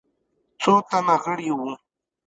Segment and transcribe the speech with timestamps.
[0.61, 1.73] څو تنه غړي وه.